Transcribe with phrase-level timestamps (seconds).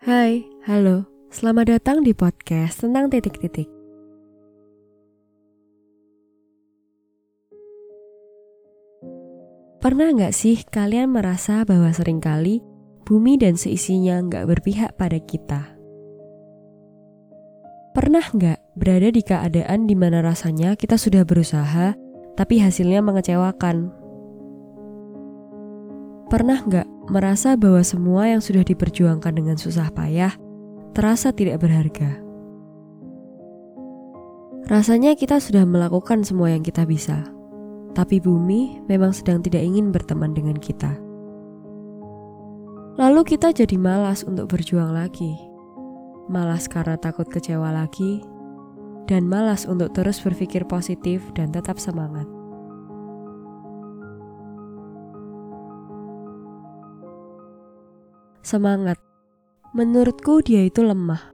[0.00, 1.04] Hai, halo.
[1.28, 3.68] Selamat datang di podcast tentang titik-titik.
[9.76, 12.64] Pernah nggak sih kalian merasa bahwa sering kali
[13.04, 15.76] bumi dan seisinya nggak berpihak pada kita?
[17.92, 21.92] Pernah nggak berada di keadaan di mana rasanya kita sudah berusaha,
[22.40, 23.99] tapi hasilnya mengecewakan?
[26.30, 30.30] Pernah nggak merasa bahwa semua yang sudah diperjuangkan dengan susah payah
[30.94, 32.22] terasa tidak berharga?
[34.70, 37.26] Rasanya kita sudah melakukan semua yang kita bisa,
[37.98, 40.94] tapi bumi memang sedang tidak ingin berteman dengan kita.
[42.94, 45.34] Lalu kita jadi malas untuk berjuang lagi.
[46.30, 48.22] Malas karena takut kecewa lagi,
[49.10, 52.30] dan malas untuk terus berpikir positif dan tetap semangat.
[58.40, 58.96] Semangat.
[59.76, 61.30] Menurutku dia itu lemah,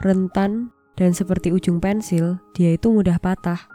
[0.00, 3.68] rentan, dan seperti ujung pensil, dia itu mudah patah.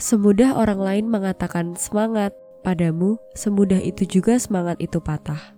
[0.00, 5.54] Semudah orang lain mengatakan semangat padamu, semudah itu juga semangat itu patah.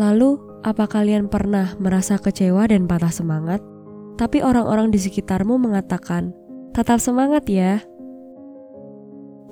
[0.00, 3.60] Lalu, apa kalian pernah merasa kecewa dan patah semangat,
[4.16, 6.32] tapi orang-orang di sekitarmu mengatakan,
[6.72, 7.84] tetap semangat ya?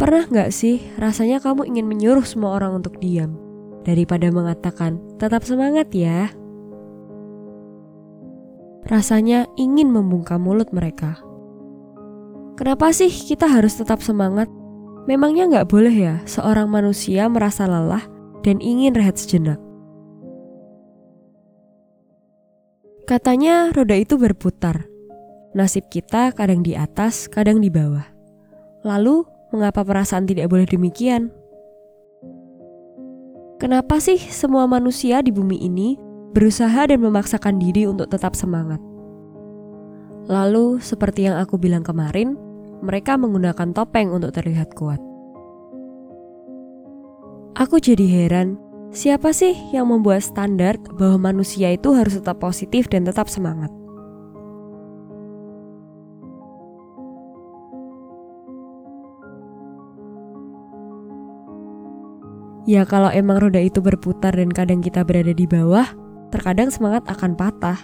[0.01, 3.37] Pernah nggak sih rasanya kamu ingin menyuruh semua orang untuk diam,
[3.85, 6.33] daripada mengatakan, tetap semangat ya?
[8.89, 11.21] Rasanya ingin membungkam mulut mereka.
[12.59, 14.51] Kenapa sih kita harus tetap semangat?
[15.09, 18.05] Memangnya nggak boleh ya seorang manusia merasa lelah
[18.45, 19.57] dan ingin rehat sejenak?
[23.09, 24.87] Katanya roda itu berputar.
[25.51, 28.07] Nasib kita kadang di atas, kadang di bawah.
[28.87, 31.35] Lalu, mengapa perasaan tidak boleh demikian?
[33.61, 36.01] Kenapa sih semua manusia di bumi ini
[36.33, 38.81] berusaha dan memaksakan diri untuk tetap semangat?
[40.33, 42.41] Lalu, seperti yang aku bilang kemarin,
[42.81, 44.97] mereka menggunakan topeng untuk terlihat kuat.
[47.61, 48.57] Aku jadi heran,
[48.97, 53.69] siapa sih yang membuat standar bahwa manusia itu harus tetap positif dan tetap semangat?
[62.69, 65.89] Ya kalau emang roda itu berputar dan kadang kita berada di bawah,
[66.29, 67.79] terkadang semangat akan patah.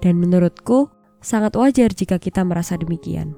[0.00, 0.88] Dan menurutku,
[1.20, 3.34] sangat wajar jika kita merasa demikian.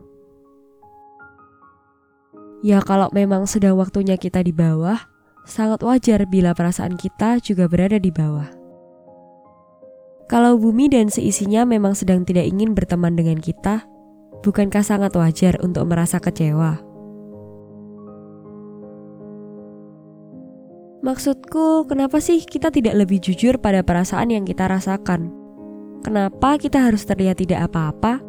[2.61, 5.01] Ya kalau memang sedang waktunya kita di bawah,
[5.49, 8.53] sangat wajar bila perasaan kita juga berada di bawah.
[10.29, 13.89] Kalau bumi dan seisinya memang sedang tidak ingin berteman dengan kita,
[14.47, 16.90] bukankah sangat wajar untuk merasa kecewa?
[21.01, 25.33] Maksudku, kenapa sih kita tidak lebih jujur pada perasaan yang kita rasakan?
[26.05, 28.21] Kenapa kita harus terlihat tidak apa-apa,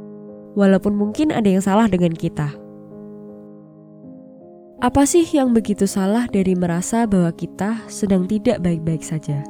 [0.55, 2.47] walaupun mungkin ada yang salah dengan kita?
[4.79, 9.43] Apa sih yang begitu salah dari merasa bahwa kita sedang tidak baik-baik saja?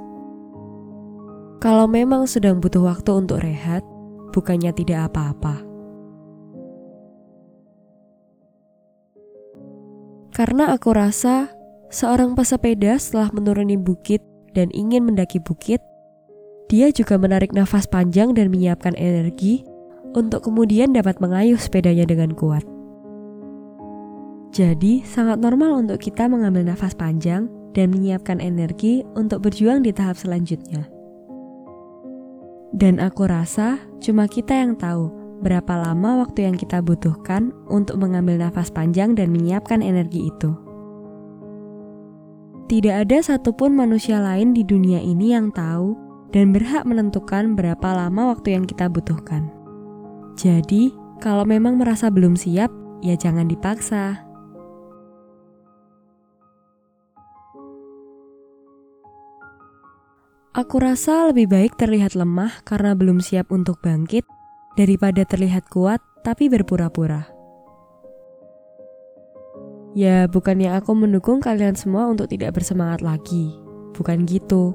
[1.62, 3.86] Kalau memang sedang butuh waktu untuk rehat,
[4.34, 5.62] bukannya tidak apa-apa.
[10.34, 11.61] Karena aku rasa
[11.92, 14.24] Seorang pesepeda setelah menuruni bukit
[14.56, 15.84] dan ingin mendaki bukit,
[16.72, 19.68] dia juga menarik nafas panjang dan menyiapkan energi
[20.16, 22.64] untuk kemudian dapat mengayuh sepedanya dengan kuat.
[24.56, 30.16] Jadi, sangat normal untuk kita mengambil nafas panjang dan menyiapkan energi untuk berjuang di tahap
[30.16, 30.88] selanjutnya.
[32.72, 35.12] Dan aku rasa cuma kita yang tahu
[35.44, 40.71] berapa lama waktu yang kita butuhkan untuk mengambil nafas panjang dan menyiapkan energi itu.
[42.72, 45.92] Tidak ada satupun manusia lain di dunia ini yang tahu
[46.32, 49.52] dan berhak menentukan berapa lama waktu yang kita butuhkan.
[50.40, 52.72] Jadi, kalau memang merasa belum siap,
[53.04, 54.24] ya jangan dipaksa.
[60.56, 64.24] Aku rasa lebih baik terlihat lemah karena belum siap untuk bangkit
[64.80, 67.41] daripada terlihat kuat tapi berpura-pura.
[69.92, 73.52] Ya, bukannya aku mendukung kalian semua untuk tidak bersemangat lagi.
[73.92, 74.72] Bukan gitu.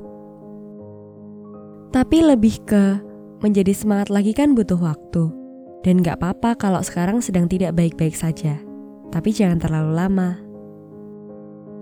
[1.88, 3.00] Tapi lebih ke
[3.40, 5.32] menjadi semangat lagi kan butuh waktu.
[5.80, 8.60] Dan gak apa-apa kalau sekarang sedang tidak baik-baik saja.
[9.08, 10.30] Tapi jangan terlalu lama.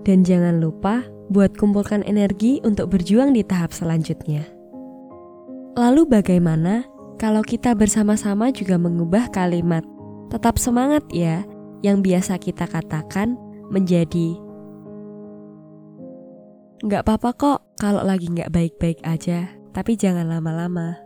[0.07, 4.45] Dan jangan lupa buat kumpulkan energi untuk berjuang di tahap selanjutnya.
[5.75, 6.87] Lalu bagaimana
[7.19, 9.83] kalau kita bersama-sama juga mengubah kalimat
[10.29, 11.43] tetap semangat ya
[11.85, 13.37] yang biasa kita katakan
[13.69, 14.41] menjadi
[16.85, 20.99] Nggak apa-apa kok kalau lagi nggak baik-baik aja, tapi jangan lama-lama.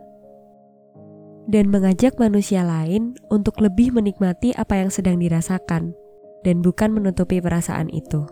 [1.48, 5.96] Dan mengajak manusia lain untuk lebih menikmati apa yang sedang dirasakan,
[6.44, 8.28] dan bukan menutupi perasaan itu.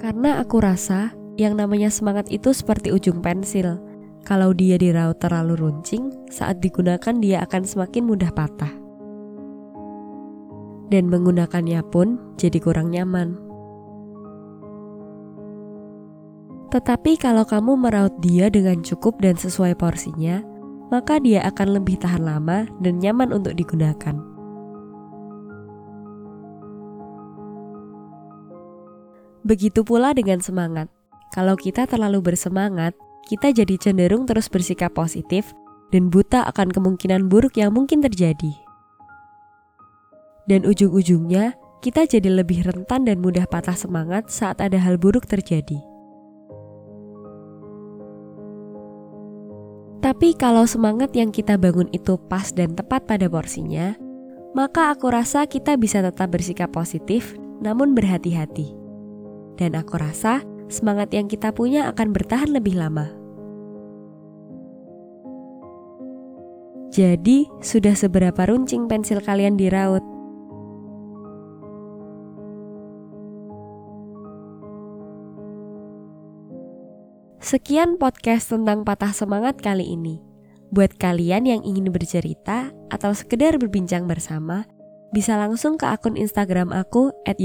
[0.00, 3.82] Karena aku rasa yang namanya semangat itu seperti ujung pensil.
[4.26, 8.86] Kalau dia diraut terlalu runcing, saat digunakan dia akan semakin mudah patah
[10.90, 13.38] dan menggunakannya pun jadi kurang nyaman.
[16.70, 20.42] Tetapi kalau kamu meraut dia dengan cukup dan sesuai porsinya,
[20.90, 24.14] maka dia akan lebih tahan lama dan nyaman untuk digunakan.
[29.46, 30.90] Begitu pula dengan semangat.
[31.30, 35.50] Kalau kita terlalu bersemangat, kita jadi cenderung terus bersikap positif
[35.90, 38.66] dan buta akan kemungkinan buruk yang mungkin terjadi
[40.46, 45.78] dan ujung-ujungnya kita jadi lebih rentan dan mudah patah semangat saat ada hal buruk terjadi.
[50.00, 53.98] Tapi kalau semangat yang kita bangun itu pas dan tepat pada porsinya,
[54.54, 58.70] maka aku rasa kita bisa tetap bersikap positif namun berhati-hati.
[59.58, 63.15] Dan aku rasa semangat yang kita punya akan bertahan lebih lama.
[66.96, 70.00] Jadi, sudah seberapa runcing pensil kalian diraut?
[77.36, 80.24] Sekian podcast tentang patah semangat kali ini.
[80.72, 84.64] Buat kalian yang ingin bercerita atau sekedar berbincang bersama,
[85.12, 87.36] bisa langsung ke akun Instagram aku at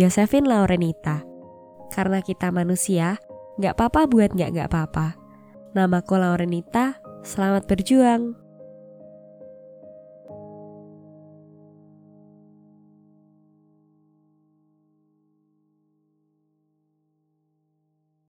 [0.47, 1.27] Laurenita.
[1.91, 3.19] Karena kita manusia,
[3.59, 5.19] nggak apa-apa buat nggak nggak apa-apa.
[5.75, 8.50] Namaku Laurenita, selamat berjuang.